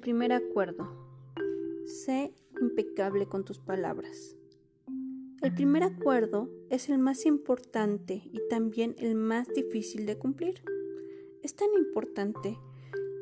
primer 0.00 0.32
acuerdo. 0.32 0.88
Sé 1.86 2.32
impecable 2.60 3.26
con 3.26 3.44
tus 3.44 3.58
palabras. 3.58 4.36
El 5.42 5.54
primer 5.54 5.82
acuerdo 5.82 6.50
es 6.68 6.88
el 6.88 6.98
más 6.98 7.24
importante 7.24 8.22
y 8.32 8.40
también 8.48 8.94
el 8.98 9.14
más 9.14 9.48
difícil 9.48 10.06
de 10.06 10.18
cumplir. 10.18 10.62
Es 11.42 11.54
tan 11.54 11.68
importante 11.78 12.58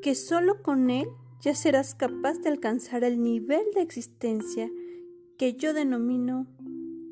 que 0.02 0.14
solo 0.14 0.62
con 0.62 0.90
él 0.90 1.08
ya 1.40 1.54
serás 1.54 1.94
capaz 1.94 2.38
de 2.38 2.48
alcanzar 2.48 3.04
el 3.04 3.22
nivel 3.22 3.64
de 3.74 3.82
existencia 3.82 4.70
que 5.36 5.54
yo 5.54 5.72
denomino 5.72 6.46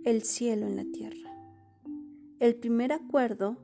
el 0.05 0.23
cielo 0.23 0.67
en 0.67 0.77
la 0.77 0.85
tierra. 0.85 1.31
El 2.41 2.57
primer 2.57 2.93
acuerdo 2.93 3.57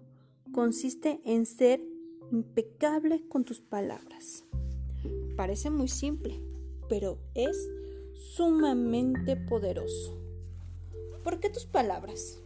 consiste 0.52 1.20
en 1.24 1.46
ser 1.46 1.82
impecable 2.30 3.26
con 3.28 3.44
tus 3.44 3.60
palabras. 3.60 4.44
Parece 5.36 5.70
muy 5.70 5.88
simple, 5.88 6.38
pero 6.88 7.18
es 7.34 7.56
sumamente 8.34 9.36
poderoso. 9.36 10.18
¿Por 11.24 11.40
qué 11.40 11.48
tus 11.48 11.64
palabras? 11.64 12.38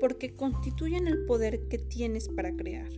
Porque 0.00 0.34
constituyen 0.34 1.06
el 1.06 1.26
poder 1.26 1.68
que 1.68 1.78
tienes 1.78 2.28
para 2.28 2.54
crear. 2.54 2.88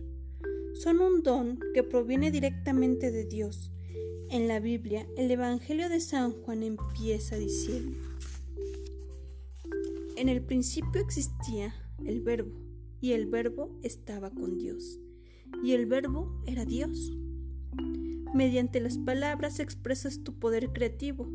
Son 0.75 0.99
un 0.99 1.23
don 1.23 1.59
que 1.73 1.83
proviene 1.83 2.31
directamente 2.31 3.11
de 3.11 3.25
Dios. 3.25 3.71
En 4.29 4.47
la 4.47 4.59
Biblia, 4.59 5.05
el 5.17 5.29
Evangelio 5.29 5.89
de 5.89 5.99
San 5.99 6.31
Juan 6.31 6.63
empieza 6.63 7.35
diciendo, 7.35 7.97
En 10.15 10.29
el 10.29 10.41
principio 10.41 11.01
existía 11.01 11.75
el 12.05 12.21
verbo, 12.21 12.57
y 13.01 13.11
el 13.11 13.25
verbo 13.25 13.69
estaba 13.83 14.29
con 14.29 14.57
Dios, 14.57 14.99
y 15.63 15.73
el 15.73 15.85
verbo 15.85 16.41
era 16.45 16.63
Dios. 16.63 17.11
Mediante 18.33 18.79
las 18.79 18.97
palabras 18.97 19.59
expresas 19.59 20.23
tu 20.23 20.39
poder 20.39 20.71
creativo, 20.71 21.27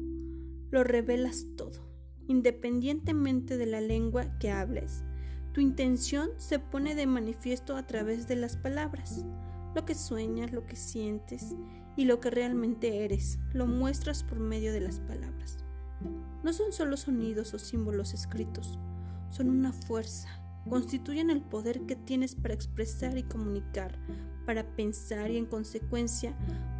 lo 0.70 0.82
revelas 0.82 1.44
todo, 1.54 1.86
independientemente 2.26 3.58
de 3.58 3.66
la 3.66 3.82
lengua 3.82 4.38
que 4.38 4.50
hables. 4.50 5.04
Tu 5.52 5.60
intención 5.60 6.30
se 6.38 6.58
pone 6.58 6.94
de 6.94 7.06
manifiesto 7.06 7.76
a 7.76 7.86
través 7.86 8.28
de 8.28 8.36
las 8.36 8.56
palabras. 8.56 9.26
Lo 9.74 9.84
que 9.84 9.94
sueñas, 9.94 10.52
lo 10.52 10.64
que 10.64 10.76
sientes 10.76 11.54
y 11.98 12.06
lo 12.06 12.18
que 12.18 12.30
realmente 12.30 13.04
eres, 13.04 13.38
lo 13.52 13.66
muestras 13.66 14.24
por 14.24 14.38
medio 14.38 14.72
de 14.72 14.80
las 14.80 15.00
palabras. 15.00 15.58
No 16.42 16.54
son 16.54 16.72
solo 16.72 16.96
sonidos 16.96 17.52
o 17.52 17.58
símbolos 17.58 18.14
escritos, 18.14 18.78
son 19.28 19.50
una 19.50 19.74
fuerza, 19.74 20.28
constituyen 20.66 21.28
el 21.28 21.42
poder 21.42 21.82
que 21.82 21.96
tienes 21.96 22.34
para 22.34 22.54
expresar 22.54 23.18
y 23.18 23.22
comunicar, 23.22 23.98
para 24.46 24.64
pensar 24.76 25.30
y 25.30 25.36
en 25.36 25.46
consecuencia 25.46 26.34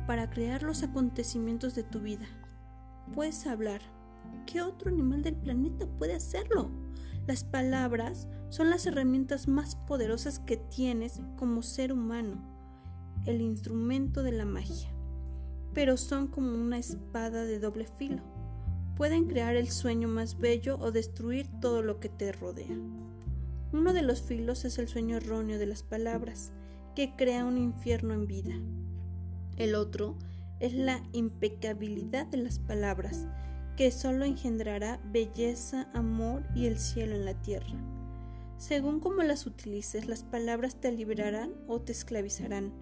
para 0.07 0.31
crear 0.31 0.63
los 0.63 0.83
acontecimientos 0.83 1.75
de 1.75 1.83
tu 1.83 2.01
vida. 2.01 2.27
Puedes 3.13 3.47
hablar. 3.47 3.81
¿Qué 4.47 4.63
otro 4.63 4.91
animal 4.91 5.23
del 5.23 5.37
planeta 5.37 5.87
puede 5.99 6.15
hacerlo? 6.15 6.71
Las 7.27 7.45
palabras 7.45 8.29
son 8.51 8.71
las 8.71 8.87
herramientas 8.87 9.49
más 9.49 9.75
poderosas 9.75 10.39
que 10.39 10.57
tienes 10.57 11.21
como 11.37 11.63
ser 11.63 11.93
humano, 11.93 12.41
el 13.25 13.41
instrumento 13.41 14.23
de 14.23 14.33
la 14.33 14.45
magia. 14.45 14.89
Pero 15.75 15.97
son 15.97 16.29
como 16.29 16.55
una 16.55 16.79
espada 16.79 17.45
de 17.45 17.59
doble 17.59 17.87
filo. 17.99 18.23
Pueden 18.97 19.27
crear 19.27 19.57
el 19.57 19.69
sueño 19.69 20.09
más 20.09 20.39
bello 20.39 20.79
o 20.79 20.93
destruir 20.93 21.49
todo 21.61 21.83
lo 21.83 22.01
que 22.01 22.09
te 22.09 22.33
rodea. 22.33 22.77
Uno 23.73 23.93
de 23.93 24.03
los 24.03 24.23
filos 24.23 24.65
es 24.65 24.79
el 24.79 24.89
sueño 24.89 25.17
erróneo 25.17 25.59
de 25.59 25.67
las 25.67 25.83
palabras, 25.83 26.53
que 26.95 27.15
crea 27.17 27.45
un 27.45 27.59
infierno 27.59 28.15
en 28.15 28.27
vida. 28.27 28.55
El 29.57 29.75
otro 29.75 30.17
es 30.61 30.75
la 30.75 31.03
impecabilidad 31.13 32.27
de 32.27 32.39
las 32.39 32.59
palabras, 32.59 33.27
que 33.77 33.91
solo 33.91 34.25
engendrará 34.25 35.01
belleza, 35.13 35.89
amor 35.95 36.45
y 36.55 36.67
el 36.67 36.79
cielo 36.79 37.15
en 37.15 37.25
la 37.25 37.35
tierra. 37.43 37.75
Según 38.59 39.01
como 39.01 39.23
las 39.23 39.47
utilices, 39.47 40.09
las 40.09 40.25
palabras 40.25 40.81
te 40.81 40.93
liberarán 40.93 41.53
o 41.69 41.81
te 41.81 41.93
esclavizarán, 41.93 42.73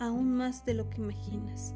aún 0.00 0.32
más 0.32 0.64
de 0.64 0.74
lo 0.74 0.90
que 0.90 1.00
imaginas. 1.00 1.74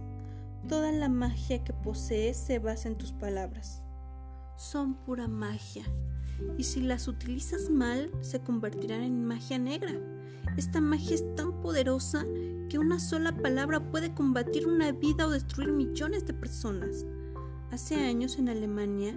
Toda 0.69 0.91
la 0.91 1.09
magia 1.09 1.63
que 1.63 1.73
posees 1.73 2.37
se 2.37 2.59
basa 2.59 2.89
en 2.89 2.97
tus 2.97 3.13
palabras. 3.13 3.83
Son 4.57 4.95
pura 4.95 5.29
magia, 5.29 5.85
y 6.59 6.65
si 6.65 6.81
las 6.81 7.07
utilizas 7.09 7.71
mal, 7.71 8.11
se 8.21 8.41
convertirán 8.41 9.03
en 9.03 9.25
magia 9.25 9.59
negra. 9.59 9.93
Esta 10.57 10.81
magia 10.81 11.15
es 11.15 11.35
tan 11.35 11.61
poderosa 11.61 12.25
que 12.69 12.79
una 12.79 12.99
sola 12.99 13.37
palabra 13.37 13.91
puede 13.91 14.13
combatir 14.15 14.67
una 14.67 14.93
vida 14.93 15.27
o 15.27 15.31
destruir 15.31 15.73
millones 15.73 16.27
de 16.27 16.35
personas. 16.35 17.07
Hace 17.71 17.97
años 17.97 18.39
en 18.39 18.49
Alemania, 18.49 19.15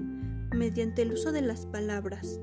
mediante 0.56 1.02
el 1.02 1.14
uso 1.14 1.32
de 1.32 1.42
las 1.42 1.66
palabras, 1.66 2.40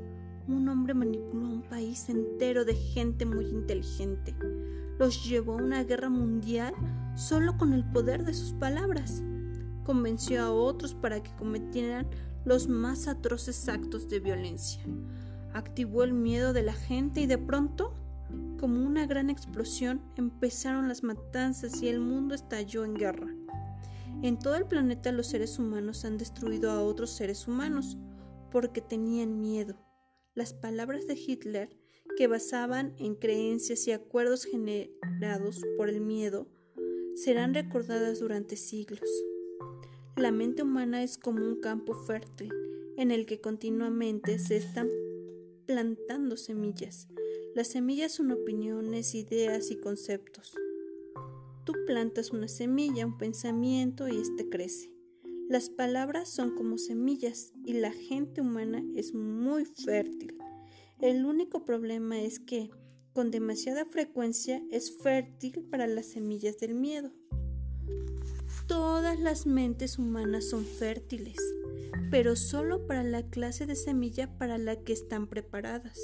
un 0.48 0.68
hombre 0.68 0.94
manipuló 0.94 1.46
a 1.46 1.50
un 1.50 1.62
país 1.62 2.08
entero 2.08 2.64
de 2.64 2.74
gente 2.74 3.26
muy 3.26 3.46
inteligente. 3.46 4.34
Los 4.98 5.28
llevó 5.28 5.54
a 5.54 5.62
una 5.62 5.84
guerra 5.84 6.08
mundial 6.08 6.74
solo 7.14 7.56
con 7.58 7.72
el 7.72 7.84
poder 7.84 8.24
de 8.24 8.34
sus 8.34 8.52
palabras. 8.52 9.22
Convenció 9.84 10.42
a 10.42 10.52
otros 10.52 10.94
para 10.94 11.22
que 11.22 11.34
cometieran 11.36 12.06
los 12.44 12.68
más 12.68 13.08
atroces 13.08 13.68
actos 13.68 14.08
de 14.08 14.20
violencia. 14.20 14.82
Activó 15.52 16.04
el 16.04 16.12
miedo 16.12 16.52
de 16.52 16.62
la 16.62 16.74
gente 16.74 17.20
y 17.20 17.26
de 17.26 17.38
pronto 17.38 17.92
como 18.66 18.84
una 18.84 19.06
gran 19.06 19.30
explosión 19.30 20.02
empezaron 20.16 20.88
las 20.88 21.04
matanzas 21.04 21.80
y 21.82 21.88
el 21.88 22.00
mundo 22.00 22.34
estalló 22.34 22.84
en 22.84 22.94
guerra. 22.94 23.32
En 24.22 24.40
todo 24.40 24.56
el 24.56 24.66
planeta 24.66 25.12
los 25.12 25.28
seres 25.28 25.60
humanos 25.60 26.04
han 26.04 26.18
destruido 26.18 26.72
a 26.72 26.82
otros 26.82 27.10
seres 27.10 27.46
humanos 27.46 27.96
porque 28.50 28.80
tenían 28.80 29.40
miedo. 29.40 29.76
Las 30.34 30.52
palabras 30.52 31.06
de 31.06 31.14
Hitler, 31.14 31.78
que 32.16 32.26
basaban 32.26 32.92
en 32.98 33.14
creencias 33.14 33.86
y 33.86 33.92
acuerdos 33.92 34.44
generados 34.44 35.62
por 35.76 35.88
el 35.88 36.00
miedo, 36.00 36.48
serán 37.14 37.54
recordadas 37.54 38.18
durante 38.18 38.56
siglos. 38.56 39.08
La 40.16 40.32
mente 40.32 40.64
humana 40.64 41.04
es 41.04 41.18
como 41.18 41.46
un 41.46 41.60
campo 41.60 41.94
fértil 41.94 42.52
en 42.96 43.12
el 43.12 43.26
que 43.26 43.40
continuamente 43.40 44.40
se 44.40 44.56
están 44.56 44.88
plantando 45.66 46.36
semillas 46.36 47.06
las 47.56 47.68
semillas 47.68 48.12
son 48.12 48.32
opiniones, 48.32 49.14
ideas 49.14 49.70
y 49.70 49.76
conceptos. 49.76 50.54
Tú 51.64 51.72
plantas 51.86 52.30
una 52.30 52.48
semilla, 52.48 53.06
un 53.06 53.16
pensamiento 53.16 54.08
y 54.08 54.18
éste 54.18 54.50
crece. 54.50 54.92
Las 55.48 55.70
palabras 55.70 56.28
son 56.28 56.54
como 56.54 56.76
semillas 56.76 57.54
y 57.64 57.72
la 57.72 57.92
gente 57.92 58.42
humana 58.42 58.84
es 58.94 59.14
muy 59.14 59.64
fértil. 59.64 60.36
El 61.00 61.24
único 61.24 61.64
problema 61.64 62.20
es 62.20 62.40
que 62.40 62.68
con 63.14 63.30
demasiada 63.30 63.86
frecuencia 63.86 64.62
es 64.70 64.94
fértil 64.94 65.62
para 65.70 65.86
las 65.86 66.04
semillas 66.04 66.58
del 66.58 66.74
miedo. 66.74 67.10
Todas 68.66 69.18
las 69.18 69.46
mentes 69.46 69.98
humanas 69.98 70.44
son 70.44 70.66
fértiles, 70.66 71.38
pero 72.10 72.36
solo 72.36 72.86
para 72.86 73.02
la 73.02 73.30
clase 73.30 73.64
de 73.64 73.76
semilla 73.76 74.36
para 74.36 74.58
la 74.58 74.76
que 74.76 74.92
están 74.92 75.26
preparadas. 75.26 75.98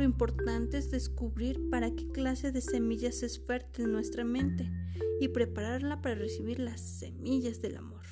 Lo 0.00 0.04
importante 0.04 0.78
es 0.78 0.90
descubrir 0.90 1.68
para 1.68 1.94
qué 1.94 2.08
clase 2.08 2.52
de 2.52 2.62
semillas 2.62 3.22
es 3.22 3.38
fértil 3.38 3.92
nuestra 3.92 4.24
mente 4.24 4.72
y 5.20 5.28
prepararla 5.28 6.00
para 6.00 6.14
recibir 6.14 6.58
las 6.58 6.80
semillas 6.80 7.60
del 7.60 7.76
amor. 7.76 8.06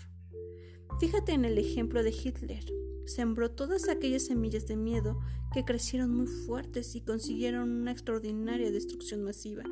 Fíjate 1.01 1.33
en 1.33 1.47
el 1.47 1.57
ejemplo 1.57 2.03
de 2.03 2.11
Hitler. 2.11 2.63
Sembró 3.07 3.53
todas 3.53 3.89
aquellas 3.89 4.27
semillas 4.27 4.67
de 4.67 4.77
miedo 4.77 5.19
que 5.55 5.65
crecieron 5.65 6.15
muy 6.15 6.27
fuertes 6.27 6.95
y 6.95 7.01
consiguieron 7.01 7.71
una 7.71 7.93
extraordinaria 7.93 8.71
destrucción 8.71 9.25
masiva. 9.25 9.63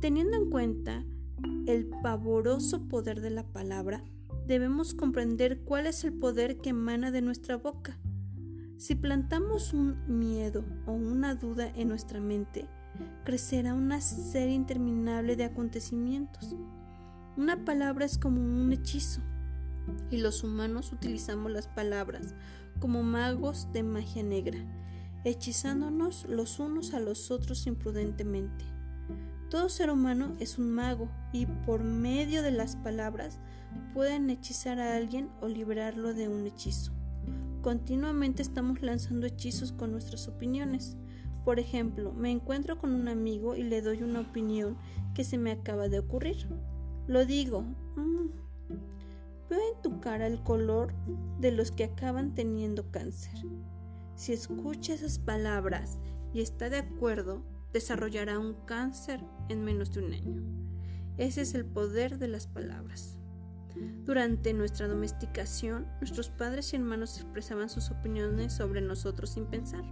Teniendo 0.00 0.36
en 0.36 0.48
cuenta 0.48 1.04
el 1.66 1.88
pavoroso 2.04 2.86
poder 2.86 3.20
de 3.20 3.30
la 3.30 3.48
palabra, 3.48 4.04
debemos 4.46 4.94
comprender 4.94 5.58
cuál 5.64 5.88
es 5.88 6.04
el 6.04 6.12
poder 6.12 6.58
que 6.58 6.70
emana 6.70 7.10
de 7.10 7.20
nuestra 7.20 7.56
boca 7.56 7.98
si 8.82 8.96
plantamos 8.96 9.72
un 9.74 9.96
miedo 10.08 10.64
o 10.86 10.92
una 10.92 11.36
duda 11.36 11.70
en 11.76 11.86
nuestra 11.86 12.18
mente, 12.18 12.66
crecerá 13.22 13.74
una 13.74 14.00
serie 14.00 14.54
interminable 14.54 15.36
de 15.36 15.44
acontecimientos. 15.44 16.56
Una 17.36 17.64
palabra 17.64 18.04
es 18.04 18.18
como 18.18 18.40
un 18.40 18.72
hechizo, 18.72 19.20
y 20.10 20.16
los 20.16 20.42
humanos 20.42 20.90
utilizamos 20.92 21.52
las 21.52 21.68
palabras 21.68 22.34
como 22.80 23.04
magos 23.04 23.68
de 23.72 23.84
magia 23.84 24.24
negra, 24.24 24.58
hechizándonos 25.22 26.26
los 26.28 26.58
unos 26.58 26.92
a 26.92 26.98
los 26.98 27.30
otros 27.30 27.68
imprudentemente. 27.68 28.64
Todo 29.48 29.68
ser 29.68 29.90
humano 29.90 30.34
es 30.40 30.58
un 30.58 30.72
mago 30.72 31.08
y 31.32 31.46
por 31.46 31.84
medio 31.84 32.42
de 32.42 32.50
las 32.50 32.74
palabras 32.74 33.38
pueden 33.94 34.28
hechizar 34.28 34.80
a 34.80 34.96
alguien 34.96 35.30
o 35.40 35.46
librarlo 35.46 36.14
de 36.14 36.28
un 36.28 36.48
hechizo. 36.48 36.92
Continuamente 37.62 38.42
estamos 38.42 38.82
lanzando 38.82 39.26
hechizos 39.26 39.72
con 39.72 39.92
nuestras 39.92 40.28
opiniones. 40.28 40.96
Por 41.44 41.58
ejemplo, 41.58 42.12
me 42.12 42.30
encuentro 42.30 42.78
con 42.78 42.92
un 42.92 43.08
amigo 43.08 43.56
y 43.56 43.62
le 43.62 43.82
doy 43.82 44.02
una 44.02 44.20
opinión 44.20 44.76
que 45.14 45.24
se 45.24 45.38
me 45.38 45.52
acaba 45.52 45.88
de 45.88 46.00
ocurrir. 46.00 46.48
Lo 47.06 47.24
digo, 47.24 47.62
mm, 47.96 48.42
Veo 49.52 49.60
en 49.74 49.82
tu 49.82 50.00
cara 50.00 50.26
el 50.26 50.42
color 50.42 50.94
de 51.38 51.52
los 51.52 51.72
que 51.72 51.84
acaban 51.84 52.34
teniendo 52.34 52.90
cáncer. 52.90 53.34
Si 54.14 54.32
escucha 54.32 54.94
esas 54.94 55.18
palabras 55.18 55.98
y 56.32 56.40
está 56.40 56.70
de 56.70 56.78
acuerdo, 56.78 57.44
desarrollará 57.70 58.38
un 58.38 58.54
cáncer 58.64 59.20
en 59.50 59.62
menos 59.62 59.92
de 59.92 60.06
un 60.06 60.14
año. 60.14 60.42
Ese 61.18 61.42
es 61.42 61.54
el 61.54 61.66
poder 61.66 62.18
de 62.18 62.28
las 62.28 62.46
palabras. 62.46 63.18
Durante 64.04 64.52
nuestra 64.52 64.88
domesticación, 64.88 65.86
nuestros 66.00 66.30
padres 66.30 66.72
y 66.72 66.76
hermanos 66.76 67.16
expresaban 67.16 67.68
sus 67.68 67.90
opiniones 67.90 68.52
sobre 68.52 68.80
nosotros 68.80 69.30
sin 69.30 69.46
pensar. 69.46 69.84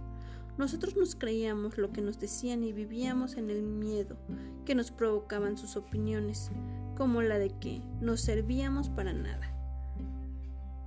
Nosotros 0.57 0.95
nos 0.95 1.15
creíamos 1.15 1.77
lo 1.77 1.91
que 1.91 2.01
nos 2.01 2.19
decían 2.19 2.63
y 2.63 2.73
vivíamos 2.73 3.37
en 3.37 3.49
el 3.49 3.63
miedo 3.63 4.17
que 4.65 4.75
nos 4.75 4.91
provocaban 4.91 5.57
sus 5.57 5.75
opiniones, 5.75 6.51
como 6.95 7.21
la 7.21 7.39
de 7.39 7.49
que 7.59 7.81
no 7.99 8.17
servíamos 8.17 8.89
para 8.89 9.13
nada. 9.13 9.55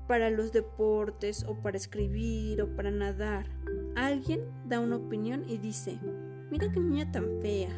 Para 0.07 0.31
los 0.31 0.53
deportes 0.53 1.45
o 1.49 1.55
para 1.57 1.79
escribir 1.79 2.61
o 2.61 2.77
para 2.77 2.91
nadar, 2.91 3.47
alguien 3.97 4.43
da 4.69 4.81
una 4.81 4.97
opinión 4.97 5.45
y 5.49 5.57
dice, 5.57 5.99
mira 6.51 6.71
qué 6.71 6.79
niña 6.79 7.11
tan 7.11 7.41
fea. 7.41 7.71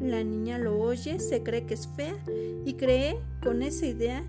La 0.00 0.22
niña 0.22 0.58
lo 0.58 0.78
oye, 0.78 1.18
se 1.18 1.42
cree 1.42 1.64
que 1.64 1.74
es 1.74 1.88
fea 1.96 2.16
y 2.64 2.74
cree 2.74 3.18
con 3.42 3.62
esa 3.62 3.86
idea 3.86 4.24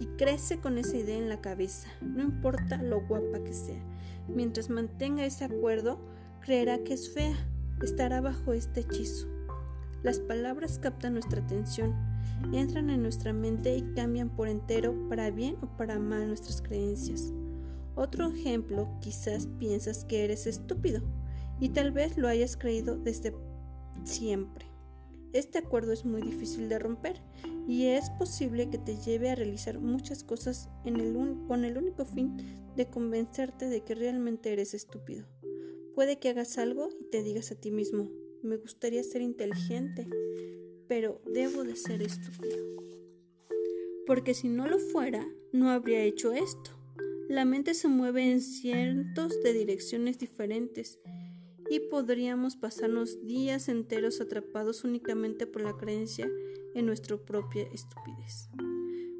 y 0.00 0.06
crece 0.16 0.58
con 0.58 0.78
esa 0.78 0.96
idea 0.96 1.18
en 1.18 1.28
la 1.28 1.40
cabeza, 1.40 1.88
no 2.00 2.22
importa 2.22 2.82
lo 2.82 3.06
guapa 3.06 3.44
que 3.44 3.52
sea. 3.52 3.80
Mientras 4.26 4.70
mantenga 4.70 5.24
ese 5.24 5.44
acuerdo, 5.44 6.00
creerá 6.40 6.78
que 6.78 6.94
es 6.94 7.12
fea, 7.12 7.36
estará 7.82 8.20
bajo 8.20 8.52
este 8.52 8.80
hechizo. 8.80 9.28
Las 10.02 10.18
palabras 10.18 10.78
captan 10.78 11.12
nuestra 11.12 11.42
atención, 11.42 11.94
entran 12.52 12.88
en 12.88 13.02
nuestra 13.02 13.34
mente 13.34 13.76
y 13.76 13.82
cambian 13.94 14.30
por 14.30 14.48
entero 14.48 14.94
para 15.08 15.30
bien 15.30 15.56
o 15.60 15.66
para 15.76 15.98
mal 15.98 16.26
nuestras 16.28 16.62
creencias. 16.62 17.32
Otro 17.94 18.30
ejemplo, 18.30 18.88
quizás 19.00 19.46
piensas 19.58 20.06
que 20.06 20.24
eres 20.24 20.46
estúpido 20.46 21.02
y 21.60 21.68
tal 21.68 21.92
vez 21.92 22.16
lo 22.16 22.28
hayas 22.28 22.56
creído 22.56 22.96
desde 22.96 23.34
siempre. 24.04 24.69
Este 25.32 25.58
acuerdo 25.58 25.92
es 25.92 26.04
muy 26.04 26.22
difícil 26.22 26.68
de 26.68 26.78
romper 26.78 27.20
y 27.68 27.86
es 27.86 28.10
posible 28.10 28.68
que 28.68 28.78
te 28.78 28.96
lleve 28.96 29.30
a 29.30 29.36
realizar 29.36 29.78
muchas 29.78 30.24
cosas 30.24 30.68
con 31.46 31.64
el 31.64 31.78
único 31.78 32.04
fin 32.04 32.36
de 32.76 32.88
convencerte 32.88 33.68
de 33.68 33.84
que 33.84 33.94
realmente 33.94 34.52
eres 34.52 34.74
estúpido. 34.74 35.26
Puede 35.94 36.18
que 36.18 36.30
hagas 36.30 36.58
algo 36.58 36.88
y 37.00 37.04
te 37.10 37.22
digas 37.22 37.52
a 37.52 37.54
ti 37.54 37.70
mismo, 37.70 38.10
me 38.42 38.56
gustaría 38.56 39.02
ser 39.04 39.22
inteligente, 39.22 40.08
pero 40.88 41.20
debo 41.26 41.62
de 41.62 41.76
ser 41.76 42.02
estúpido. 42.02 42.56
Porque 44.06 44.34
si 44.34 44.48
no 44.48 44.66
lo 44.66 44.78
fuera, 44.78 45.28
no 45.52 45.70
habría 45.70 46.02
hecho 46.02 46.32
esto. 46.32 46.72
La 47.28 47.44
mente 47.44 47.74
se 47.74 47.86
mueve 47.86 48.32
en 48.32 48.40
cientos 48.40 49.40
de 49.44 49.52
direcciones 49.52 50.18
diferentes 50.18 50.98
y 51.70 51.78
podríamos 51.78 52.56
pasarnos 52.56 53.24
días 53.24 53.68
enteros 53.68 54.20
atrapados 54.20 54.82
únicamente 54.82 55.46
por 55.46 55.62
la 55.62 55.76
creencia 55.76 56.28
en 56.74 56.84
nuestra 56.84 57.16
propia 57.16 57.62
estupidez. 57.72 58.50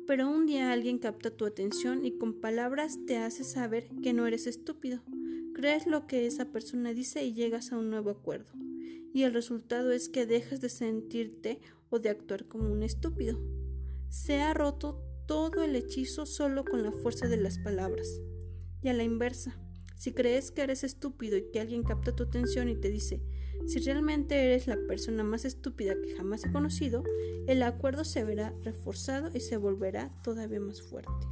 Pero 0.08 0.28
un 0.28 0.46
día 0.46 0.72
alguien 0.72 0.98
capta 0.98 1.30
tu 1.30 1.46
atención 1.46 2.04
y 2.04 2.18
con 2.18 2.40
palabras 2.40 2.98
te 3.06 3.18
hace 3.18 3.44
saber 3.44 3.88
que 4.02 4.12
no 4.12 4.26
eres 4.26 4.48
estúpido. 4.48 5.00
Crees 5.54 5.86
lo 5.86 6.08
que 6.08 6.26
esa 6.26 6.46
persona 6.46 6.92
dice 6.92 7.24
y 7.24 7.34
llegas 7.34 7.70
a 7.70 7.78
un 7.78 7.88
nuevo 7.88 8.10
acuerdo. 8.10 8.50
Y 9.14 9.22
el 9.22 9.32
resultado 9.32 9.92
es 9.92 10.08
que 10.08 10.26
dejas 10.26 10.60
de 10.60 10.70
sentirte 10.70 11.60
o 11.88 12.00
de 12.00 12.08
actuar 12.08 12.46
como 12.46 12.72
un 12.72 12.82
estúpido. 12.82 13.38
Se 14.08 14.40
ha 14.40 14.54
roto 14.54 15.00
todo 15.28 15.62
el 15.62 15.76
hechizo 15.76 16.26
solo 16.26 16.64
con 16.64 16.82
la 16.82 16.90
fuerza 16.90 17.28
de 17.28 17.36
las 17.36 17.58
palabras. 17.58 18.08
Y 18.82 18.88
a 18.88 18.92
la 18.92 19.04
inversa, 19.04 19.56
si 20.00 20.12
crees 20.12 20.50
que 20.50 20.62
eres 20.62 20.82
estúpido 20.82 21.36
y 21.36 21.50
que 21.50 21.60
alguien 21.60 21.82
capta 21.82 22.16
tu 22.16 22.22
atención 22.22 22.70
y 22.70 22.74
te 22.74 22.88
dice, 22.88 23.20
si 23.66 23.80
realmente 23.80 24.34
eres 24.34 24.66
la 24.66 24.78
persona 24.88 25.24
más 25.24 25.44
estúpida 25.44 25.94
que 26.00 26.16
jamás 26.16 26.42
he 26.46 26.50
conocido, 26.50 27.04
el 27.46 27.62
acuerdo 27.62 28.04
se 28.04 28.24
verá 28.24 28.54
reforzado 28.62 29.28
y 29.34 29.40
se 29.40 29.58
volverá 29.58 30.10
todavía 30.24 30.58
más 30.58 30.80
fuerte. 30.80 31.26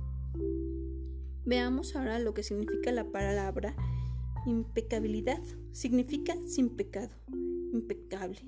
Veamos 1.46 1.96
ahora 1.96 2.18
lo 2.18 2.34
que 2.34 2.42
significa 2.42 2.92
la 2.92 3.10
palabra 3.10 3.74
impecabilidad. 4.44 5.42
Significa 5.72 6.36
sin 6.46 6.68
pecado, 6.68 7.14
impecable. 7.72 8.40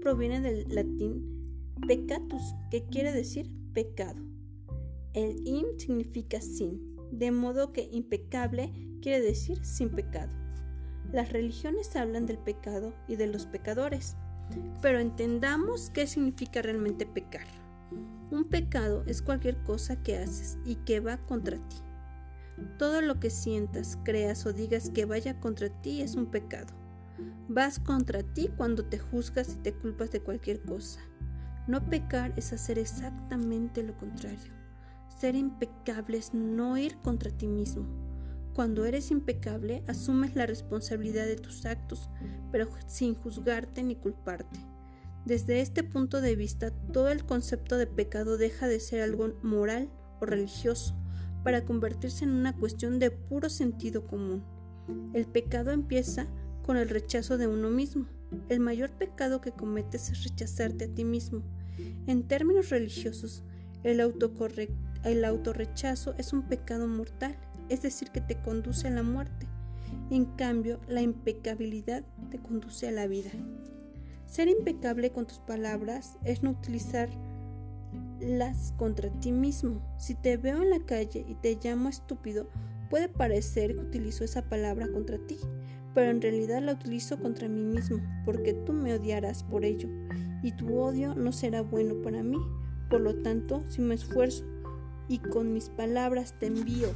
Proviene 0.00 0.40
del 0.40 0.74
latín 0.74 1.74
peccatus, 1.86 2.54
que 2.70 2.86
quiere 2.86 3.12
decir 3.12 3.50
pecado. 3.74 4.22
El 5.12 5.46
im 5.46 5.78
significa 5.78 6.40
sin, 6.40 6.96
de 7.10 7.30
modo 7.30 7.74
que 7.74 7.90
impecable 7.92 8.72
quiere 9.00 9.20
decir 9.20 9.64
sin 9.64 9.90
pecado. 9.90 10.32
Las 11.12 11.32
religiones 11.32 11.94
hablan 11.96 12.26
del 12.26 12.38
pecado 12.38 12.92
y 13.06 13.16
de 13.16 13.26
los 13.26 13.46
pecadores, 13.46 14.16
pero 14.82 14.98
entendamos 14.98 15.90
qué 15.90 16.06
significa 16.06 16.62
realmente 16.62 17.06
pecar. 17.06 17.46
Un 18.30 18.48
pecado 18.48 19.04
es 19.06 19.22
cualquier 19.22 19.56
cosa 19.62 20.02
que 20.02 20.18
haces 20.18 20.58
y 20.64 20.76
que 20.76 21.00
va 21.00 21.18
contra 21.18 21.56
ti. 21.56 21.76
Todo 22.78 23.02
lo 23.02 23.20
que 23.20 23.30
sientas, 23.30 23.98
creas 24.02 24.46
o 24.46 24.52
digas 24.52 24.90
que 24.90 25.04
vaya 25.04 25.38
contra 25.38 25.68
ti 25.68 26.02
es 26.02 26.16
un 26.16 26.26
pecado. 26.26 26.74
Vas 27.48 27.78
contra 27.78 28.22
ti 28.22 28.50
cuando 28.56 28.84
te 28.84 28.98
juzgas 28.98 29.54
y 29.54 29.56
te 29.58 29.72
culpas 29.72 30.10
de 30.10 30.20
cualquier 30.20 30.60
cosa. 30.62 31.00
No 31.66 31.88
pecar 31.88 32.32
es 32.36 32.52
hacer 32.52 32.78
exactamente 32.78 33.82
lo 33.82 33.96
contrario. 33.96 34.52
Ser 35.08 35.34
impecable 35.34 36.18
es 36.18 36.34
no 36.34 36.76
ir 36.76 36.96
contra 36.98 37.30
ti 37.30 37.46
mismo. 37.46 37.86
Cuando 38.56 38.86
eres 38.86 39.10
impecable, 39.10 39.82
asumes 39.86 40.34
la 40.34 40.46
responsabilidad 40.46 41.26
de 41.26 41.36
tus 41.36 41.66
actos, 41.66 42.08
pero 42.50 42.70
sin 42.86 43.14
juzgarte 43.14 43.82
ni 43.82 43.96
culparte. 43.96 44.58
Desde 45.26 45.60
este 45.60 45.84
punto 45.84 46.22
de 46.22 46.36
vista, 46.36 46.70
todo 46.70 47.10
el 47.10 47.26
concepto 47.26 47.76
de 47.76 47.86
pecado 47.86 48.38
deja 48.38 48.66
de 48.66 48.80
ser 48.80 49.02
algo 49.02 49.34
moral 49.42 49.90
o 50.22 50.24
religioso 50.24 50.96
para 51.44 51.66
convertirse 51.66 52.24
en 52.24 52.30
una 52.30 52.56
cuestión 52.56 52.98
de 52.98 53.10
puro 53.10 53.50
sentido 53.50 54.06
común. 54.06 54.42
El 55.12 55.26
pecado 55.26 55.70
empieza 55.70 56.26
con 56.64 56.78
el 56.78 56.88
rechazo 56.88 57.36
de 57.36 57.48
uno 57.48 57.68
mismo. 57.68 58.06
El 58.48 58.60
mayor 58.60 58.90
pecado 58.92 59.42
que 59.42 59.52
cometes 59.52 60.08
es 60.08 60.24
rechazarte 60.24 60.86
a 60.86 60.94
ti 60.94 61.04
mismo. 61.04 61.42
En 62.06 62.26
términos 62.26 62.70
religiosos, 62.70 63.44
el, 63.82 64.00
el 65.04 65.24
autorrechazo 65.26 66.14
es 66.16 66.32
un 66.32 66.48
pecado 66.48 66.88
mortal 66.88 67.36
es 67.68 67.82
decir, 67.82 68.10
que 68.10 68.20
te 68.20 68.36
conduce 68.36 68.88
a 68.88 68.90
la 68.90 69.02
muerte. 69.02 69.46
En 70.10 70.24
cambio, 70.24 70.80
la 70.88 71.02
impecabilidad 71.02 72.04
te 72.30 72.38
conduce 72.38 72.88
a 72.88 72.92
la 72.92 73.06
vida. 73.06 73.30
Ser 74.26 74.48
impecable 74.48 75.10
con 75.10 75.26
tus 75.26 75.38
palabras 75.38 76.16
es 76.24 76.42
no 76.42 76.50
utilizarlas 76.50 77.14
contra 78.76 79.10
ti 79.20 79.32
mismo. 79.32 79.80
Si 79.98 80.14
te 80.14 80.36
veo 80.36 80.62
en 80.62 80.70
la 80.70 80.80
calle 80.80 81.24
y 81.28 81.34
te 81.34 81.58
llamo 81.62 81.88
estúpido, 81.88 82.48
puede 82.90 83.08
parecer 83.08 83.74
que 83.74 83.82
utilizo 83.82 84.24
esa 84.24 84.42
palabra 84.42 84.88
contra 84.88 85.18
ti, 85.18 85.38
pero 85.94 86.10
en 86.10 86.20
realidad 86.20 86.62
la 86.62 86.72
utilizo 86.72 87.18
contra 87.18 87.48
mí 87.48 87.62
mismo, 87.62 87.98
porque 88.24 88.52
tú 88.52 88.72
me 88.72 88.94
odiarás 88.94 89.44
por 89.44 89.64
ello, 89.64 89.88
y 90.42 90.52
tu 90.52 90.78
odio 90.78 91.14
no 91.14 91.32
será 91.32 91.62
bueno 91.62 92.02
para 92.02 92.22
mí. 92.22 92.38
Por 92.90 93.00
lo 93.00 93.16
tanto, 93.22 93.62
si 93.66 93.80
me 93.80 93.94
esfuerzo 93.94 94.44
y 95.08 95.18
con 95.18 95.52
mis 95.52 95.68
palabras 95.68 96.34
te 96.38 96.46
envío 96.46 96.88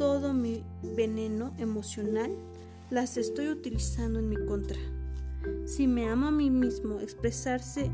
todo 0.00 0.32
mi 0.32 0.64
veneno 0.96 1.52
emocional 1.58 2.30
las 2.88 3.18
estoy 3.18 3.48
utilizando 3.48 4.18
en 4.18 4.30
mi 4.30 4.36
contra. 4.46 4.78
Si 5.66 5.86
me 5.86 6.08
amo 6.08 6.28
a 6.28 6.30
mí 6.30 6.48
mismo, 6.48 7.00
expresarse, 7.00 7.90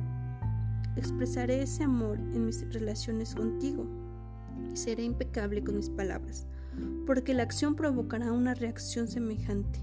expresaré 0.94 1.62
ese 1.62 1.82
amor 1.82 2.16
en 2.18 2.46
mis 2.46 2.72
relaciones 2.72 3.34
contigo 3.34 3.88
y 4.72 4.76
seré 4.76 5.02
impecable 5.02 5.64
con 5.64 5.78
mis 5.78 5.90
palabras, 5.90 6.46
porque 7.08 7.34
la 7.34 7.42
acción 7.42 7.74
provocará 7.74 8.30
una 8.30 8.54
reacción 8.54 9.08
semejante. 9.08 9.80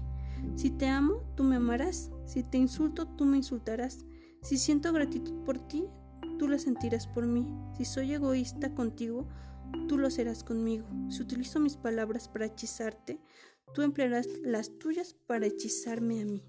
Si 0.56 0.70
te 0.70 0.88
amo, 0.88 1.22
tú 1.36 1.44
me 1.44 1.56
amarás. 1.56 2.10
Si 2.24 2.42
te 2.42 2.56
insulto, 2.56 3.06
tú 3.06 3.26
me 3.26 3.36
insultarás. 3.36 4.06
Si 4.40 4.56
siento 4.56 4.94
gratitud 4.94 5.44
por 5.44 5.58
ti, 5.58 5.84
tú 6.38 6.48
la 6.48 6.58
sentirás 6.58 7.06
por 7.06 7.26
mí. 7.26 7.46
Si 7.76 7.84
soy 7.84 8.14
egoísta 8.14 8.74
contigo, 8.74 9.28
tú 9.88 9.98
lo 9.98 10.10
serás 10.10 10.44
conmigo. 10.44 10.86
Si 11.10 11.22
utilizo 11.22 11.60
mis 11.60 11.76
palabras 11.76 12.28
para 12.28 12.46
hechizarte, 12.46 13.20
tú 13.74 13.82
emplearás 13.82 14.28
las 14.42 14.78
tuyas 14.78 15.14
para 15.26 15.46
hechizarme 15.46 16.20
a 16.20 16.24
mí. 16.24 16.42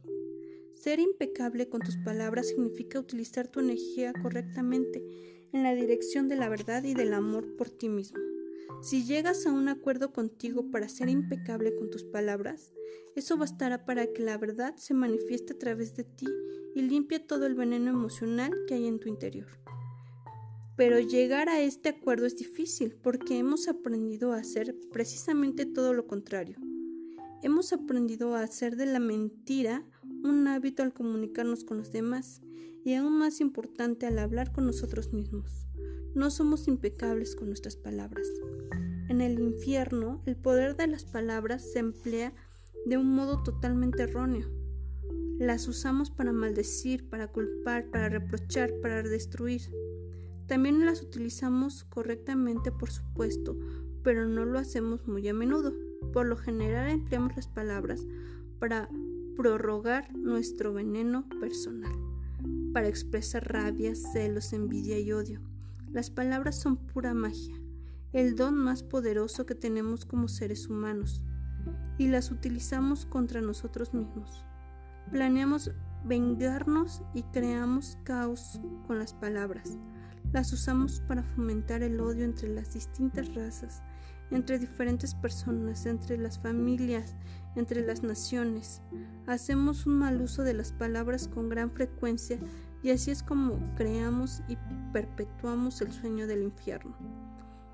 Ser 0.74 1.00
impecable 1.00 1.70
con 1.70 1.82
tus 1.82 1.98
palabras 1.98 2.50
significa 2.50 3.00
utilizar 3.00 3.48
tu 3.48 3.60
energía 3.60 4.14
correctamente 4.22 5.04
en 5.54 5.64
la 5.64 5.74
dirección 5.74 6.28
de 6.28 6.36
la 6.36 6.50
verdad 6.50 6.84
y 6.84 6.94
del 6.94 7.14
amor 7.14 7.56
por 7.56 7.70
ti 7.70 7.90
mismo. 7.90 8.20
Si 8.82 9.06
llegas 9.06 9.46
a 9.46 9.52
un 9.52 9.70
acuerdo 9.70 10.12
contigo 10.12 10.70
para 10.70 10.90
ser 10.90 11.10
impecable 11.10 11.76
con 11.76 11.90
tus 11.90 12.04
palabras, 12.04 12.74
eso 13.16 13.38
bastará 13.38 13.86
para 13.86 14.08
que 14.08 14.22
la 14.22 14.38
verdad 14.38 14.76
se 14.76 14.94
manifieste 14.94 15.54
a 15.54 15.58
través 15.58 15.96
de 15.96 16.04
ti 16.04 16.28
y 16.76 16.82
limpie 16.82 17.20
todo 17.20 17.46
el 17.46 17.56
veneno 17.56 17.90
emocional 17.90 18.52
que 18.68 18.76
hay 18.76 18.88
en 18.88 19.00
tu 19.00 19.08
interior. 19.08 19.48
Pero 20.76 21.00
llegar 21.00 21.48
a 21.48 21.62
este 21.62 21.90
acuerdo 21.90 22.26
es 22.26 22.36
difícil 22.36 22.96
porque 23.02 23.38
hemos 23.38 23.68
aprendido 23.68 24.34
a 24.34 24.40
hacer 24.40 24.76
precisamente 24.92 25.66
todo 25.66 25.94
lo 25.94 26.06
contrario. 26.06 26.58
Hemos 27.42 27.72
aprendido 27.72 28.36
a 28.36 28.42
hacer 28.42 28.76
de 28.76 28.86
la 28.86 29.00
mentira 29.00 29.86
un 30.24 30.48
hábito 30.48 30.84
al 30.84 30.94
comunicarnos 30.94 31.64
con 31.64 31.78
los 31.78 31.92
demás 31.92 32.42
y 32.84 32.94
aún 32.96 33.18
más 33.18 33.40
importante 33.40 34.06
al 34.06 34.20
hablar 34.20 34.52
con 34.52 34.66
nosotros 34.66 35.14
mismos. 35.14 35.68
No 36.14 36.30
somos 36.30 36.68
impecables 36.68 37.36
con 37.36 37.48
nuestras 37.48 37.76
palabras. 37.76 38.28
En 39.10 39.22
el 39.22 39.40
infierno, 39.40 40.22
el 40.26 40.36
poder 40.36 40.76
de 40.76 40.88
las 40.88 41.06
palabras 41.06 41.72
se 41.72 41.80
emplea 41.80 42.34
de 42.86 42.98
un 42.98 43.14
modo 43.14 43.44
totalmente 43.44 44.04
erróneo. 44.04 44.50
Las 45.40 45.68
usamos 45.68 46.10
para 46.10 46.32
maldecir, 46.32 47.10
para 47.10 47.28
culpar, 47.28 47.90
para 47.92 48.10
reprochar, 48.10 48.72
para 48.82 49.04
destruir. 49.04 49.62
También 50.48 50.86
las 50.86 51.02
utilizamos 51.02 51.84
correctamente, 51.86 52.72
por 52.72 52.92
supuesto, 52.92 53.58
pero 54.04 54.28
no 54.28 54.46
lo 54.46 54.60
hacemos 54.60 55.08
muy 55.08 55.28
a 55.28 55.34
menudo. 55.34 55.74
Por 56.14 56.28
lo 56.28 56.38
general 56.38 56.90
empleamos 56.90 57.36
las 57.36 57.48
palabras 57.48 58.06
para 58.60 58.88
prorrogar 59.36 60.16
nuestro 60.16 60.74
veneno 60.74 61.28
personal, 61.40 61.96
para 62.74 62.88
expresar 62.88 63.52
rabia, 63.52 63.96
celos, 63.96 64.54
envidia 64.54 65.00
y 65.00 65.12
odio. 65.12 65.42
Las 65.92 66.10
palabras 66.10 66.60
son 66.60 66.78
pura 66.78 67.14
magia, 67.14 67.60
el 68.14 68.36
don 68.36 68.56
más 68.56 68.84
poderoso 68.84 69.46
que 69.46 69.56
tenemos 69.56 70.06
como 70.06 70.28
seres 70.28 70.68
humanos, 70.68 71.24
y 71.98 72.08
las 72.08 72.32
utilizamos 72.32 73.06
contra 73.06 73.42
nosotros 73.42 73.94
mismos. 73.94 74.46
Planeamos 75.12 75.72
vengarnos 76.06 77.02
y 77.14 77.24
creamos 77.24 77.98
caos 78.04 78.60
con 78.88 79.00
las 79.00 79.14
palabras. 79.14 79.78
Las 80.36 80.52
usamos 80.52 81.00
para 81.08 81.24
fomentar 81.24 81.82
el 81.82 81.98
odio 82.02 82.26
entre 82.26 82.50
las 82.50 82.74
distintas 82.74 83.34
razas, 83.36 83.82
entre 84.32 84.60
diferentes 84.60 85.16
personas, 85.16 85.86
entre 85.86 86.18
las 86.18 86.40
familias, 86.40 87.16
entre 87.56 87.88
las 87.88 88.04
naciones. 88.04 88.82
Hacemos 89.28 89.86
un 89.86 89.98
mal 89.98 90.20
uso 90.20 90.44
de 90.44 90.54
las 90.54 90.74
palabras 90.74 91.30
con 91.30 91.48
gran 91.48 91.72
frecuencia 91.72 92.38
y 92.84 92.90
así 92.90 93.12
es 93.12 93.24
como 93.24 93.58
creamos 93.78 94.42
y 94.50 94.58
perpetuamos 94.92 95.80
el 95.80 95.94
sueño 95.94 96.28
del 96.28 96.44
infierno. 96.44 96.98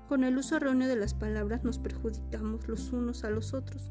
Con 0.08 0.22
el 0.22 0.38
uso 0.38 0.58
erróneo 0.58 0.86
de 0.86 0.94
las 0.94 1.14
palabras 1.14 1.64
nos 1.64 1.80
perjudicamos 1.80 2.68
los 2.68 2.92
unos 2.92 3.24
a 3.24 3.30
los 3.30 3.54
otros 3.54 3.90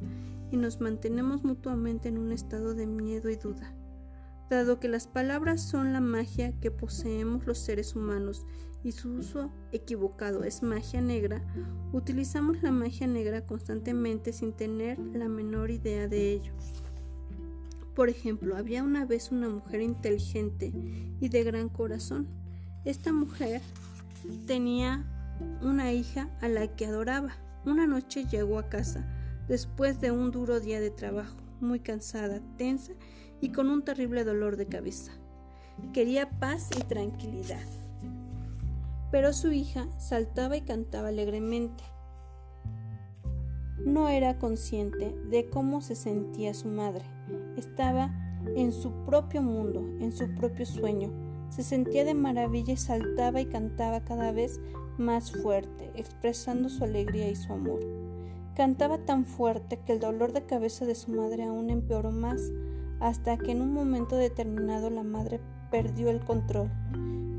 y 0.50 0.56
nos 0.56 0.80
mantenemos 0.80 1.44
mutuamente 1.44 2.08
en 2.08 2.18
un 2.18 2.32
estado 2.32 2.74
de 2.74 2.88
miedo 2.88 3.30
y 3.30 3.36
duda. 3.36 3.76
Dado 4.52 4.82
que 4.82 4.90
las 4.90 5.08
palabras 5.08 5.62
son 5.62 5.94
la 5.94 6.02
magia 6.02 6.52
que 6.60 6.72
poseemos 6.72 7.48
los 7.48 7.58
seres 7.58 7.96
humanos 7.96 8.46
y 8.84 8.92
su 8.92 9.14
uso 9.14 9.50
equivocado 9.72 10.44
es 10.44 10.62
magia 10.62 11.00
negra, 11.00 11.42
utilizamos 11.94 12.62
la 12.62 12.72
magia 12.72 13.08
negra 13.08 13.46
constantemente 13.46 14.34
sin 14.34 14.52
tener 14.52 15.00
la 15.00 15.30
menor 15.30 15.72
idea 15.72 16.10
de 16.10 16.34
ello. 16.34 16.52
Por 17.96 18.10
ejemplo, 18.10 18.58
había 18.58 18.84
una 18.84 19.06
vez 19.06 19.32
una 19.32 19.48
mujer 19.48 19.80
inteligente 19.80 20.74
y 21.22 21.30
de 21.30 21.44
gran 21.46 21.70
corazón. 21.70 22.28
Esta 22.84 23.14
mujer 23.14 23.62
tenía 24.48 25.06
una 25.62 25.94
hija 25.94 26.30
a 26.42 26.50
la 26.50 26.68
que 26.76 26.88
adoraba. 26.88 27.38
Una 27.64 27.88
noche 27.88 28.26
llegó 28.26 28.60
a 28.60 28.68
casa, 28.68 29.08
después 29.48 30.02
de 30.02 30.12
un 30.12 30.30
duro 30.30 30.60
día 30.60 30.82
de 30.82 30.92
trabajo, 30.92 31.38
muy 31.62 31.80
cansada, 31.80 32.42
tensa 32.58 32.92
y 33.42 33.50
con 33.50 33.70
un 33.70 33.84
terrible 33.84 34.24
dolor 34.24 34.56
de 34.56 34.68
cabeza. 34.68 35.12
Quería 35.94 36.30
paz 36.40 36.70
y 36.78 36.84
tranquilidad. 36.84 37.66
Pero 39.12 39.34
su 39.34 39.52
hija 39.52 39.88
saltaba 40.00 40.56
y 40.56 40.62
cantaba 40.62 41.10
alegremente. 41.10 41.84
No 43.86 44.08
era 44.10 44.38
consciente 44.38 45.16
de 45.30 45.50
cómo 45.50 45.82
se 45.82 45.96
sentía 45.96 46.54
su 46.54 46.68
madre. 46.68 47.04
Estaba 47.58 48.14
en 48.56 48.72
su 48.72 48.92
propio 49.06 49.42
mundo, 49.42 49.82
en 50.00 50.12
su 50.12 50.34
propio 50.36 50.66
sueño. 50.66 51.12
Se 51.50 51.64
sentía 51.64 52.06
de 52.06 52.14
maravilla 52.14 52.74
y 52.74 52.78
saltaba 52.78 53.42
y 53.42 53.48
cantaba 53.48 54.06
cada 54.06 54.32
vez 54.32 54.62
más 54.98 55.32
fuerte, 55.32 55.92
expresando 55.96 56.70
su 56.70 56.84
alegría 56.84 57.28
y 57.28 57.36
su 57.36 57.52
amor. 57.52 57.80
Cantaba 58.56 59.00
tan 59.00 59.26
fuerte 59.26 59.80
que 59.80 59.94
el 59.94 60.00
dolor 60.00 60.32
de 60.32 60.46
cabeza 60.46 60.86
de 60.86 60.96
su 60.96 61.12
madre 61.12 61.44
aún 61.44 61.70
empeoró 61.70 62.12
más 62.12 62.52
hasta 63.02 63.36
que 63.38 63.52
en 63.52 63.62
un 63.62 63.74
momento 63.74 64.16
determinado 64.16 64.90
la 64.90 65.04
madre 65.04 65.42
perdió 65.72 66.10
el 66.10 66.24
control. 66.24 66.72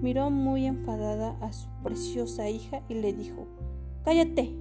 Miró 0.03 0.31
muy 0.31 0.67
enfadada 0.67 1.37
a 1.41 1.53
su 1.53 1.69
preciosa 1.85 2.51
hija 2.51 2.83
y 2.89 2.95
le 2.95 3.13
dijo, 3.13 3.47
Cállate, 4.05 4.53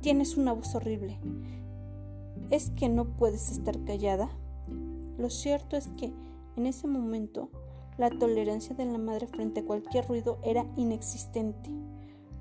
tienes 0.00 0.38
una 0.38 0.54
voz 0.54 0.74
horrible. 0.74 1.18
¿Es 2.50 2.70
que 2.70 2.88
no 2.88 3.04
puedes 3.04 3.52
estar 3.52 3.84
callada? 3.84 4.30
Lo 5.18 5.28
cierto 5.28 5.76
es 5.76 5.88
que 5.98 6.10
en 6.56 6.66
ese 6.66 6.86
momento 6.86 7.50
la 7.98 8.08
tolerancia 8.08 8.74
de 8.74 8.86
la 8.86 8.96
madre 8.96 9.26
frente 9.26 9.60
a 9.60 9.64
cualquier 9.66 10.08
ruido 10.08 10.38
era 10.42 10.64
inexistente. 10.76 11.68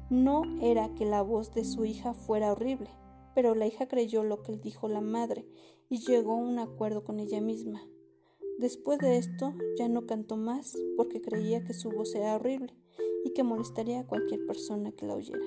No 0.09 0.43
era 0.61 0.87
que 0.95 1.05
la 1.05 1.21
voz 1.21 1.53
de 1.53 1.65
su 1.65 1.83
hija 1.83 2.13
fuera 2.13 2.53
horrible, 2.53 2.89
pero 3.35 3.53
la 3.55 3.67
hija 3.67 3.89
creyó 3.89 4.23
lo 4.23 4.41
que 4.41 4.55
dijo 4.57 4.87
la 4.87 5.01
madre 5.01 5.45
y 5.89 5.99
llegó 5.99 6.33
a 6.33 6.37
un 6.37 6.59
acuerdo 6.59 7.03
con 7.03 7.19
ella 7.19 7.41
misma. 7.41 7.81
Después 8.59 8.99
de 8.99 9.17
esto 9.17 9.53
ya 9.77 9.87
no 9.89 10.05
cantó 10.05 10.37
más 10.37 10.77
porque 10.97 11.21
creía 11.21 11.63
que 11.63 11.73
su 11.73 11.89
voz 11.89 12.13
era 12.13 12.35
horrible 12.35 12.73
y 13.23 13.31
que 13.31 13.43
molestaría 13.43 14.01
a 14.01 14.07
cualquier 14.07 14.45
persona 14.45 14.91
que 14.91 15.05
la 15.05 15.15
oyera. 15.15 15.45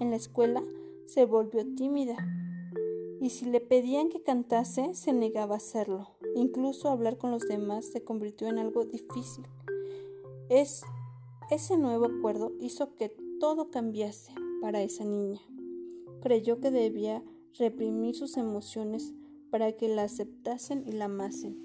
En 0.00 0.10
la 0.10 0.16
escuela 0.16 0.62
se 1.06 1.24
volvió 1.24 1.64
tímida 1.74 2.16
y 3.20 3.30
si 3.30 3.46
le 3.46 3.60
pedían 3.60 4.08
que 4.08 4.22
cantase 4.22 4.94
se 4.94 5.12
negaba 5.12 5.54
a 5.54 5.58
hacerlo. 5.58 6.16
Incluso 6.34 6.88
hablar 6.88 7.16
con 7.16 7.30
los 7.30 7.42
demás 7.48 7.86
se 7.86 8.02
convirtió 8.02 8.48
en 8.48 8.58
algo 8.58 8.84
difícil. 8.84 9.46
Es, 10.48 10.82
ese 11.50 11.78
nuevo 11.78 12.06
acuerdo 12.06 12.52
hizo 12.60 12.94
que 12.94 13.14
todo 13.40 13.70
cambiase 13.70 14.32
para 14.60 14.82
esa 14.82 15.04
niña. 15.04 15.40
Creyó 16.20 16.60
que 16.60 16.70
debía 16.70 17.22
reprimir 17.58 18.14
sus 18.14 18.36
emociones 18.36 19.14
para 19.56 19.72
que 19.72 19.88
la 19.88 20.02
aceptasen 20.02 20.84
y 20.86 20.92
la 20.92 21.06
amasen. 21.06 21.56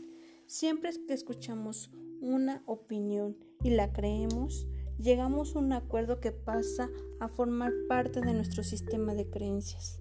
Siempre 0.46 0.92
que 1.06 1.14
escuchamos 1.14 1.92
una 2.22 2.64
opinión 2.66 3.36
y 3.66 3.72
la 3.72 3.92
creemos, 3.92 4.66
llegamos 4.98 5.54
a 5.54 5.60
un 5.60 5.74
acuerdo 5.74 6.22
que 6.22 6.32
pasa 6.32 6.90
a 7.20 7.28
formar 7.28 7.74
parte 7.90 8.22
de 8.22 8.34
nuestro 8.34 8.64
sistema 8.64 9.14
de 9.14 9.30
creencias. 9.30 10.00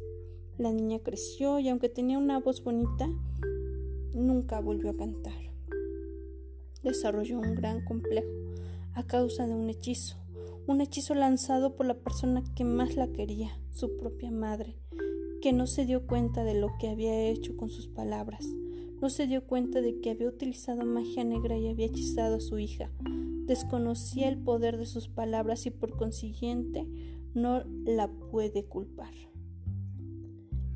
La 0.56 0.70
niña 0.70 1.00
creció 1.00 1.59
y 1.59 1.68
aunque 1.68 1.88
tenía 1.88 2.18
una 2.18 2.38
voz 2.38 2.62
bonita, 2.62 3.09
nunca 4.14 4.61
volvió 4.61 4.90
a 4.90 4.97
cantar. 4.97 5.50
Desarrolló 6.85 7.40
un 7.40 7.56
gran 7.56 7.85
complejo 7.85 8.30
a 8.94 9.04
causa 9.04 9.49
de 9.49 9.54
un 9.54 9.68
hechizo, 9.68 10.16
un 10.68 10.80
hechizo 10.80 11.16
lanzado 11.16 11.75
por 11.75 11.87
la 11.87 11.99
persona 11.99 12.44
que 12.54 12.62
más 12.62 12.94
la 12.94 13.09
quería, 13.09 13.61
su 13.73 13.97
propia 13.97 14.30
madre, 14.30 14.78
que 15.40 15.52
no 15.52 15.66
se 15.66 15.87
dio 15.87 16.06
cuenta 16.06 16.44
de 16.44 16.54
lo 16.54 16.76
que 16.78 16.88
había 16.88 17.28
hecho 17.28 17.56
con 17.56 17.68
sus 17.70 17.88
palabras. 17.88 18.47
No 19.00 19.09
se 19.09 19.26
dio 19.26 19.47
cuenta 19.47 19.80
de 19.80 20.00
que 20.00 20.11
había 20.11 20.28
utilizado 20.28 20.85
magia 20.85 21.25
negra 21.25 21.56
y 21.56 21.68
había 21.68 21.87
hechizado 21.87 22.37
a 22.37 22.40
su 22.40 22.59
hija. 22.59 22.90
Desconocía 23.47 24.28
el 24.28 24.38
poder 24.38 24.76
de 24.76 24.87
sus 24.87 25.09
palabras 25.09 25.64
y 25.66 25.70
por 25.70 25.97
consiguiente 25.97 26.87
no 27.35 27.64
la 27.85 28.09
puede 28.09 28.64
culpar. 28.64 29.12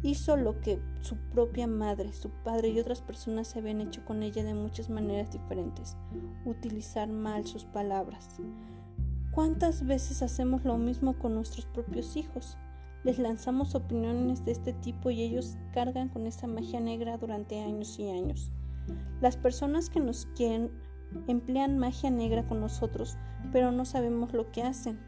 Hizo 0.02 0.36
lo 0.36 0.60
que 0.60 0.80
su 1.00 1.16
propia 1.32 1.66
madre, 1.66 2.12
su 2.12 2.30
padre 2.44 2.70
y 2.70 2.78
otras 2.78 3.00
personas 3.00 3.56
habían 3.56 3.80
hecho 3.80 4.04
con 4.04 4.22
ella 4.22 4.44
de 4.44 4.54
muchas 4.54 4.90
maneras 4.90 5.32
diferentes, 5.32 5.96
utilizar 6.44 7.08
mal 7.08 7.46
sus 7.46 7.64
palabras. 7.64 8.36
¿Cuántas 9.32 9.86
veces 9.86 10.22
hacemos 10.22 10.64
lo 10.64 10.78
mismo 10.78 11.18
con 11.18 11.34
nuestros 11.34 11.66
propios 11.66 12.16
hijos? 12.16 12.58
Les 13.04 13.18
lanzamos 13.18 13.74
opiniones 13.74 14.46
de 14.46 14.52
este 14.52 14.72
tipo 14.72 15.10
y 15.10 15.20
ellos 15.20 15.58
cargan 15.74 16.08
con 16.08 16.26
esa 16.26 16.46
magia 16.46 16.80
negra 16.80 17.18
durante 17.18 17.60
años 17.60 17.98
y 17.98 18.08
años. 18.08 18.50
Las 19.20 19.36
personas 19.36 19.90
que 19.90 20.00
nos 20.00 20.24
quieren 20.34 20.70
emplean 21.28 21.78
magia 21.78 22.10
negra 22.10 22.48
con 22.48 22.60
nosotros, 22.60 23.18
pero 23.52 23.72
no 23.72 23.84
sabemos 23.84 24.32
lo 24.32 24.50
que 24.52 24.62
hacen. 24.62 24.98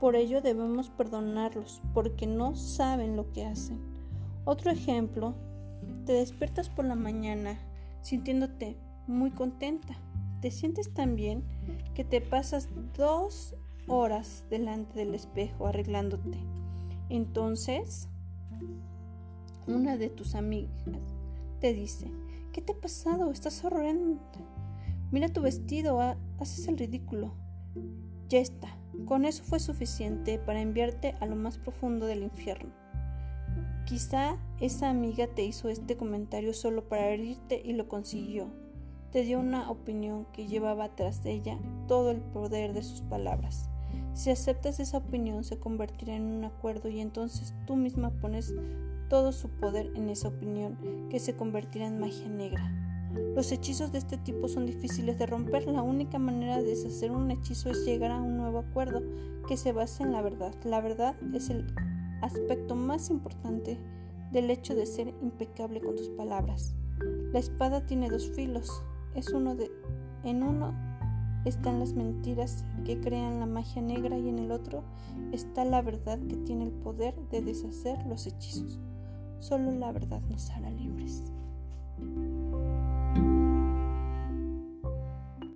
Por 0.00 0.16
ello 0.16 0.40
debemos 0.40 0.88
perdonarlos, 0.88 1.82
porque 1.92 2.26
no 2.26 2.56
saben 2.56 3.16
lo 3.16 3.30
que 3.32 3.44
hacen. 3.44 3.80
Otro 4.46 4.70
ejemplo, 4.70 5.34
te 6.06 6.14
despiertas 6.14 6.70
por 6.70 6.86
la 6.86 6.94
mañana 6.94 7.58
sintiéndote 8.00 8.78
muy 9.06 9.30
contenta. 9.30 9.94
Te 10.40 10.50
sientes 10.50 10.94
tan 10.94 11.16
bien 11.16 11.44
que 11.94 12.04
te 12.04 12.22
pasas 12.22 12.70
dos 12.96 13.54
horas 13.88 14.46
delante 14.48 14.98
del 14.98 15.14
espejo 15.14 15.66
arreglándote 15.66 16.38
entonces, 17.08 18.08
una 19.66 19.96
de 19.96 20.10
tus 20.10 20.34
amigas 20.34 20.72
te 21.60 21.72
dice, 21.72 22.10
¿qué 22.52 22.60
te 22.60 22.72
ha 22.72 22.80
pasado? 22.80 23.30
Estás 23.30 23.64
horrenda. 23.64 24.20
Mira 25.10 25.28
tu 25.28 25.40
vestido, 25.40 26.00
haces 26.38 26.68
el 26.68 26.78
ridículo. 26.78 27.34
Ya 28.28 28.40
está, 28.40 28.76
con 29.04 29.24
eso 29.24 29.44
fue 29.44 29.60
suficiente 29.60 30.38
para 30.38 30.60
enviarte 30.60 31.14
a 31.20 31.26
lo 31.26 31.36
más 31.36 31.58
profundo 31.58 32.06
del 32.06 32.22
infierno. 32.22 32.72
Quizá 33.84 34.36
esa 34.60 34.90
amiga 34.90 35.28
te 35.28 35.44
hizo 35.44 35.68
este 35.68 35.96
comentario 35.96 36.52
solo 36.52 36.88
para 36.88 37.08
herirte 37.08 37.62
y 37.64 37.72
lo 37.72 37.86
consiguió. 37.88 38.50
Te 39.12 39.22
dio 39.22 39.38
una 39.38 39.70
opinión 39.70 40.26
que 40.32 40.48
llevaba 40.48 40.96
tras 40.96 41.24
ella 41.24 41.58
todo 41.86 42.10
el 42.10 42.20
poder 42.20 42.72
de 42.72 42.82
sus 42.82 43.02
palabras. 43.02 43.70
Si 44.16 44.30
aceptas 44.30 44.80
esa 44.80 44.96
opinión 44.96 45.44
se 45.44 45.58
convertirá 45.58 46.16
en 46.16 46.22
un 46.22 46.44
acuerdo 46.44 46.88
y 46.88 47.00
entonces 47.00 47.52
tú 47.66 47.76
misma 47.76 48.08
pones 48.18 48.54
todo 49.10 49.30
su 49.30 49.50
poder 49.50 49.92
en 49.94 50.08
esa 50.08 50.28
opinión 50.28 50.78
que 51.10 51.20
se 51.20 51.36
convertirá 51.36 51.86
en 51.86 52.00
magia 52.00 52.26
negra. 52.26 52.72
Los 53.34 53.52
hechizos 53.52 53.92
de 53.92 53.98
este 53.98 54.16
tipo 54.16 54.48
son 54.48 54.64
difíciles 54.64 55.18
de 55.18 55.26
romper. 55.26 55.66
La 55.66 55.82
única 55.82 56.18
manera 56.18 56.56
de 56.56 56.64
deshacer 56.64 57.10
un 57.10 57.30
hechizo 57.30 57.68
es 57.68 57.84
llegar 57.84 58.10
a 58.10 58.22
un 58.22 58.38
nuevo 58.38 58.60
acuerdo 58.60 59.02
que 59.46 59.58
se 59.58 59.72
base 59.72 60.02
en 60.02 60.12
la 60.12 60.22
verdad. 60.22 60.54
La 60.64 60.80
verdad 60.80 61.14
es 61.34 61.50
el 61.50 61.66
aspecto 62.22 62.74
más 62.74 63.10
importante 63.10 63.78
del 64.32 64.50
hecho 64.50 64.74
de 64.74 64.86
ser 64.86 65.08
impecable 65.20 65.82
con 65.82 65.94
tus 65.94 66.08
palabras. 66.08 66.74
La 67.34 67.38
espada 67.38 67.84
tiene 67.84 68.08
dos 68.08 68.30
filos. 68.30 68.82
Es 69.14 69.28
uno 69.28 69.54
de 69.54 69.70
en 70.24 70.42
uno 70.42 70.74
están 71.46 71.78
las 71.78 71.94
mentiras 71.94 72.64
que 72.84 73.00
crean 73.00 73.40
la 73.40 73.46
magia 73.46 73.80
negra 73.80 74.18
y 74.18 74.28
en 74.28 74.38
el 74.38 74.50
otro 74.50 74.82
está 75.32 75.64
la 75.64 75.80
verdad 75.80 76.18
que 76.18 76.36
tiene 76.36 76.64
el 76.64 76.72
poder 76.72 77.14
de 77.30 77.40
deshacer 77.40 78.04
los 78.06 78.26
hechizos. 78.26 78.80
Solo 79.38 79.70
la 79.72 79.92
verdad 79.92 80.20
nos 80.28 80.50
hará 80.50 80.70
libres. 80.70 81.22